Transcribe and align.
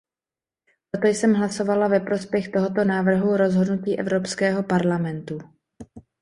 Proto 0.91 1.07
jsem 1.07 1.33
hlasovala 1.33 1.87
ve 1.87 1.99
prospěch 1.99 2.47
tohoto 2.49 2.83
návrhu 2.85 3.37
rozhodnutí 3.37 3.99
Evropského 3.99 4.63
parlamentu. 4.63 5.37